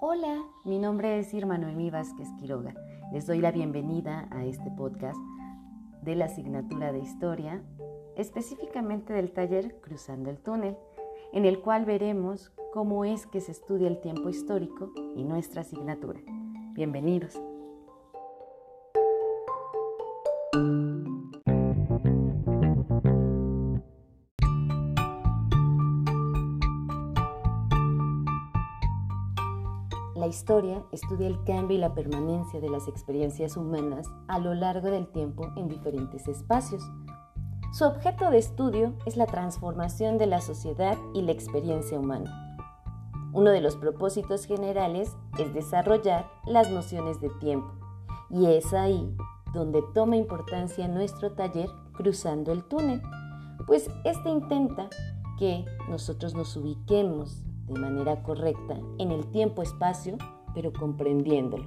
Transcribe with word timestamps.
Hola, 0.00 0.44
mi 0.64 0.78
nombre 0.78 1.18
es 1.18 1.34
Irma 1.34 1.58
Noemí 1.58 1.90
Vázquez 1.90 2.28
Quiroga. 2.38 2.72
Les 3.12 3.26
doy 3.26 3.40
la 3.40 3.50
bienvenida 3.50 4.28
a 4.30 4.44
este 4.44 4.70
podcast 4.70 5.18
de 6.02 6.14
la 6.14 6.26
asignatura 6.26 6.92
de 6.92 7.00
Historia, 7.00 7.64
específicamente 8.16 9.12
del 9.12 9.32
taller 9.32 9.80
Cruzando 9.80 10.30
el 10.30 10.38
Túnel, 10.38 10.76
en 11.32 11.44
el 11.46 11.60
cual 11.60 11.84
veremos 11.84 12.52
cómo 12.72 13.04
es 13.04 13.26
que 13.26 13.40
se 13.40 13.50
estudia 13.50 13.88
el 13.88 14.00
tiempo 14.00 14.28
histórico 14.28 14.92
y 15.16 15.24
nuestra 15.24 15.62
asignatura. 15.62 16.20
Bienvenidos. 16.74 17.36
La 30.18 30.26
historia 30.26 30.82
estudia 30.90 31.28
el 31.28 31.44
cambio 31.44 31.76
y 31.76 31.80
la 31.80 31.94
permanencia 31.94 32.60
de 32.60 32.68
las 32.68 32.88
experiencias 32.88 33.56
humanas 33.56 34.04
a 34.26 34.40
lo 34.40 34.52
largo 34.52 34.90
del 34.90 35.06
tiempo 35.06 35.52
en 35.54 35.68
diferentes 35.68 36.26
espacios. 36.26 36.82
Su 37.72 37.84
objeto 37.84 38.28
de 38.28 38.38
estudio 38.38 38.94
es 39.06 39.16
la 39.16 39.26
transformación 39.26 40.18
de 40.18 40.26
la 40.26 40.40
sociedad 40.40 40.98
y 41.14 41.22
la 41.22 41.30
experiencia 41.30 42.00
humana. 42.00 42.58
Uno 43.32 43.52
de 43.52 43.60
los 43.60 43.76
propósitos 43.76 44.44
generales 44.44 45.16
es 45.38 45.54
desarrollar 45.54 46.28
las 46.46 46.68
nociones 46.68 47.20
de 47.20 47.30
tiempo 47.38 47.70
y 48.28 48.46
es 48.46 48.74
ahí 48.74 49.16
donde 49.54 49.84
toma 49.94 50.16
importancia 50.16 50.88
nuestro 50.88 51.30
taller 51.34 51.70
Cruzando 51.92 52.50
el 52.52 52.64
túnel, 52.64 53.02
pues 53.68 53.88
este 54.04 54.30
intenta 54.30 54.88
que 55.38 55.64
nosotros 55.88 56.34
nos 56.34 56.56
ubiquemos 56.56 57.44
de 57.68 57.78
manera 57.78 58.22
correcta 58.22 58.78
en 58.98 59.10
el 59.10 59.26
tiempo-espacio, 59.30 60.16
pero 60.54 60.72
comprendiéndolo. 60.72 61.66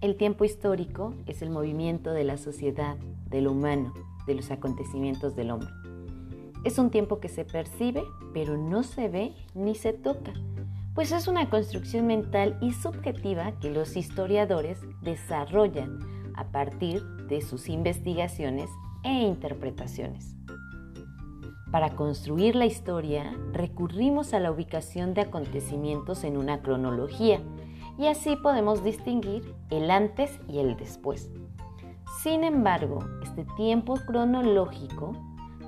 El 0.00 0.16
tiempo 0.16 0.44
histórico 0.44 1.14
es 1.26 1.42
el 1.42 1.50
movimiento 1.50 2.12
de 2.12 2.24
la 2.24 2.36
sociedad, 2.36 2.96
de 3.28 3.40
lo 3.40 3.52
humano, 3.52 3.92
de 4.26 4.34
los 4.34 4.50
acontecimientos 4.50 5.34
del 5.34 5.50
hombre. 5.50 5.68
Es 6.64 6.78
un 6.78 6.90
tiempo 6.90 7.18
que 7.18 7.28
se 7.28 7.44
percibe, 7.44 8.02
pero 8.32 8.56
no 8.56 8.82
se 8.82 9.08
ve 9.08 9.32
ni 9.54 9.74
se 9.74 9.92
toca 9.92 10.32
pues 10.96 11.12
es 11.12 11.28
una 11.28 11.50
construcción 11.50 12.06
mental 12.06 12.56
y 12.62 12.72
subjetiva 12.72 13.52
que 13.60 13.70
los 13.70 13.98
historiadores 13.98 14.80
desarrollan 15.02 15.98
a 16.34 16.46
partir 16.46 17.04
de 17.28 17.42
sus 17.42 17.68
investigaciones 17.68 18.70
e 19.04 19.12
interpretaciones. 19.12 20.34
Para 21.70 21.90
construir 21.90 22.56
la 22.56 22.64
historia 22.64 23.30
recurrimos 23.52 24.32
a 24.32 24.40
la 24.40 24.50
ubicación 24.50 25.12
de 25.12 25.20
acontecimientos 25.20 26.24
en 26.24 26.38
una 26.38 26.62
cronología 26.62 27.42
y 27.98 28.06
así 28.06 28.34
podemos 28.36 28.82
distinguir 28.82 29.54
el 29.68 29.90
antes 29.90 30.40
y 30.48 30.60
el 30.60 30.78
después. 30.78 31.30
Sin 32.22 32.42
embargo, 32.42 33.00
este 33.22 33.44
tiempo 33.58 33.96
cronológico 34.06 35.12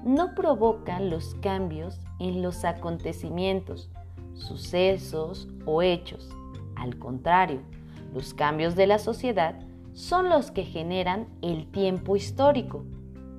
no 0.07 0.35
provoca 0.35 1.01
los 1.01 1.35
cambios 1.43 2.01
en 2.19 2.41
los 2.41 2.65
acontecimientos, 2.65 3.91
sucesos 4.39 5.49
o 5.67 5.83
hechos. 5.83 6.31
Al 6.77 6.99
contrario, 6.99 7.61
los 8.15 8.35
cambios 8.35 8.75
de 8.77 8.87
la 8.87 8.99
sociedad 8.99 9.59
son 9.93 10.29
los 10.29 10.51
que 10.51 10.65
generan 10.65 11.27
el 11.43 11.71
tiempo 11.71 12.17
histórico, 12.17 12.85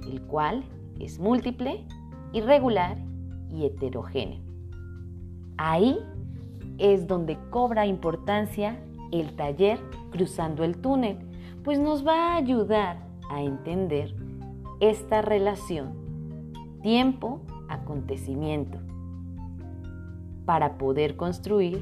el 0.04 0.22
cual 0.24 0.64
es 1.00 1.20
múltiple, 1.20 1.86
irregular 2.34 2.98
y 3.50 3.66
heterogéneo. 3.66 4.42
Ahí 5.58 5.98
es 6.78 7.08
donde 7.08 7.38
cobra 7.50 7.86
importancia 7.86 8.80
el 9.12 9.36
taller 9.36 9.80
Cruzando 10.12 10.64
el 10.64 10.78
túnel, 10.78 11.18
pues 11.64 11.80
nos 11.80 12.06
va 12.06 12.34
a 12.34 12.38
ayudar 12.38 12.98
a 13.30 13.42
entender 13.44 14.16
esta 14.80 15.22
relación 15.22 15.94
tiempo-acontecimiento 16.82 18.80
para 20.50 20.80
poder 20.80 21.16
construir 21.16 21.80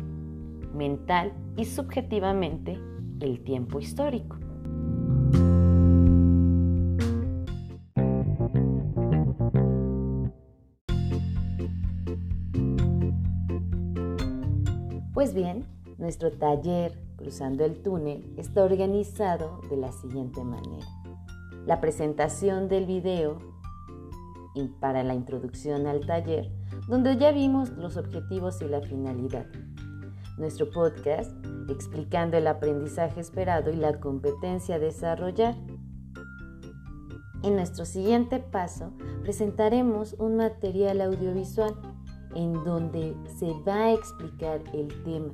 mental 0.73 1.31
y 1.55 1.63
subjetivamente 1.63 2.77
el 3.21 3.41
tiempo 3.41 3.79
histórico. 3.79 4.35
Pues 15.13 15.33
bien, 15.33 15.63
nuestro 15.97 16.33
taller 16.33 16.91
Cruzando 17.15 17.63
el 17.63 17.81
túnel 17.81 18.33
está 18.35 18.65
organizado 18.65 19.61
de 19.69 19.77
la 19.77 19.93
siguiente 19.93 20.43
manera. 20.43 20.85
La 21.65 21.79
presentación 21.79 22.67
del 22.67 22.85
video 22.85 23.39
para 24.79 25.03
la 25.03 25.13
introducción 25.13 25.87
al 25.87 26.05
taller 26.05 26.51
donde 26.87 27.17
ya 27.17 27.31
vimos 27.31 27.69
los 27.71 27.97
objetivos 27.97 28.61
y 28.61 28.65
la 28.65 28.81
finalidad. 28.81 29.45
Nuestro 30.37 30.69
podcast 30.69 31.31
explicando 31.69 32.37
el 32.37 32.47
aprendizaje 32.47 33.19
esperado 33.19 33.71
y 33.71 33.75
la 33.75 33.99
competencia 33.99 34.75
a 34.75 34.79
desarrollar. 34.79 35.55
En 37.43 37.55
nuestro 37.55 37.85
siguiente 37.85 38.39
paso 38.39 38.93
presentaremos 39.21 40.13
un 40.13 40.37
material 40.37 41.01
audiovisual 41.01 41.75
en 42.35 42.53
donde 42.63 43.15
se 43.37 43.53
va 43.67 43.85
a 43.85 43.93
explicar 43.93 44.61
el 44.73 44.87
tema. 45.03 45.33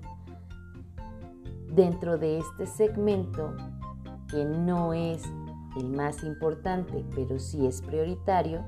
Dentro 1.67 2.17
de 2.17 2.39
este 2.39 2.65
segmento, 2.65 3.55
que 4.29 4.45
no 4.45 4.93
es 4.93 5.23
el 5.77 5.89
más 5.89 6.23
importante, 6.23 7.03
pero 7.15 7.39
sí 7.39 7.65
es 7.65 7.81
prioritario, 7.81 8.63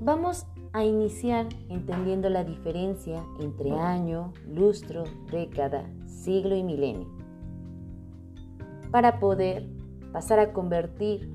vamos 0.00 0.46
a 0.72 0.84
iniciar 0.84 1.46
entendiendo 1.68 2.28
la 2.28 2.44
diferencia 2.44 3.24
entre 3.40 3.72
año, 3.72 4.32
lustro, 4.46 5.04
década, 5.30 5.84
siglo 6.06 6.54
y 6.56 6.62
milenio, 6.62 7.08
para 8.90 9.18
poder 9.18 9.66
pasar 10.12 10.38
a 10.38 10.52
convertir 10.52 11.32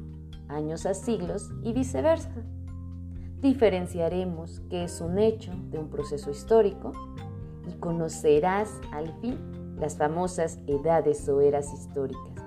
años 0.48 0.86
a 0.86 0.94
siglos 0.94 1.50
y 1.64 1.74
viceversa. 1.74 2.32
Diferenciaremos 3.42 4.62
qué 4.70 4.86
es 4.86 5.02
un 5.02 5.20
hecho 5.20 5.52
de 5.70 5.80
un 5.80 5.90
proceso 5.90 6.32
histórico 6.32 6.94
y 7.68 7.74
conocerás 7.80 8.70
al 8.92 9.12
fin 9.20 9.38
las 9.78 9.98
famosas 9.98 10.60
edades 10.68 11.28
o 11.28 11.42
eras 11.42 11.74
históricas, 11.74 12.42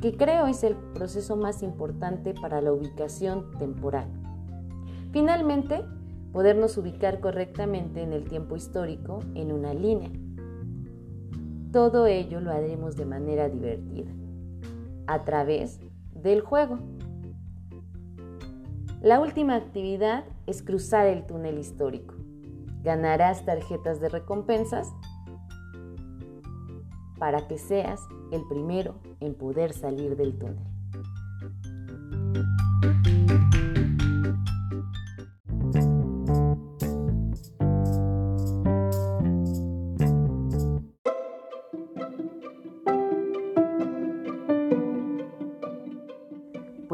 que 0.00 0.16
creo 0.16 0.46
es 0.46 0.64
el 0.64 0.74
proceso 0.74 1.36
más 1.36 1.62
importante 1.62 2.34
para 2.34 2.60
la 2.60 2.72
ubicación 2.72 3.56
temporal. 3.58 4.23
Finalmente, 5.14 5.84
podernos 6.32 6.76
ubicar 6.76 7.20
correctamente 7.20 8.02
en 8.02 8.12
el 8.12 8.24
tiempo 8.24 8.56
histórico 8.56 9.20
en 9.36 9.52
una 9.52 9.72
línea. 9.72 10.10
Todo 11.70 12.08
ello 12.08 12.40
lo 12.40 12.50
haremos 12.50 12.96
de 12.96 13.06
manera 13.06 13.48
divertida, 13.48 14.10
a 15.06 15.22
través 15.22 15.78
del 16.16 16.40
juego. 16.40 16.80
La 19.02 19.20
última 19.20 19.54
actividad 19.54 20.24
es 20.48 20.64
cruzar 20.64 21.06
el 21.06 21.24
túnel 21.26 21.58
histórico. 21.60 22.16
Ganarás 22.82 23.44
tarjetas 23.44 24.00
de 24.00 24.08
recompensas 24.08 24.92
para 27.20 27.46
que 27.46 27.58
seas 27.58 28.00
el 28.32 28.42
primero 28.48 28.96
en 29.20 29.34
poder 29.34 29.74
salir 29.74 30.16
del 30.16 30.36
túnel. 30.36 30.73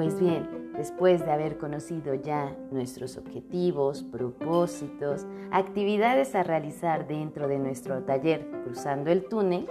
Pues 0.01 0.19
bien, 0.19 0.73
después 0.79 1.23
de 1.27 1.31
haber 1.31 1.59
conocido 1.59 2.15
ya 2.15 2.57
nuestros 2.71 3.19
objetivos, 3.19 4.03
propósitos, 4.03 5.27
actividades 5.51 6.35
a 6.35 6.43
realizar 6.43 7.07
dentro 7.07 7.49
de 7.49 7.59
nuestro 7.59 8.03
taller 8.05 8.51
Cruzando 8.65 9.11
el 9.11 9.27
Túnel, 9.29 9.69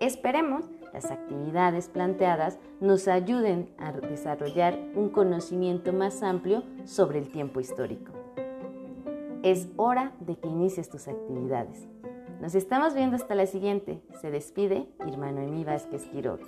esperemos 0.00 0.64
las 0.94 1.10
actividades 1.10 1.90
planteadas 1.90 2.58
nos 2.80 3.06
ayuden 3.06 3.68
a 3.76 3.92
desarrollar 3.92 4.78
un 4.94 5.10
conocimiento 5.10 5.92
más 5.92 6.22
amplio 6.22 6.62
sobre 6.86 7.18
el 7.18 7.28
tiempo 7.28 7.60
histórico. 7.60 8.12
es 9.42 9.68
hora 9.76 10.12
de 10.20 10.38
que 10.38 10.48
inicies 10.48 10.88
tus 10.88 11.06
actividades. 11.06 11.86
Nos 12.40 12.54
estamos 12.54 12.94
viendo 12.94 13.16
hasta 13.16 13.34
la 13.34 13.44
siguiente. 13.44 14.00
Se 14.22 14.30
despide 14.30 14.88
Irma 15.06 15.32
Noemí 15.32 15.64
Vázquez 15.64 16.06
Quiroga. 16.06 16.46